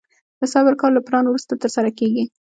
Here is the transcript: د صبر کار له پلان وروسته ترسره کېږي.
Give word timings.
د 0.39 0.41
صبر 0.53 0.73
کار 0.79 0.91
له 0.97 1.01
پلان 1.07 1.25
وروسته 1.27 1.59
ترسره 1.61 1.91
کېږي. 1.99 2.23